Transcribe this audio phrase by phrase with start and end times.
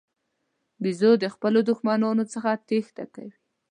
[0.81, 3.35] بیزو د خپلو دښمنانو څخه تېښته کوي.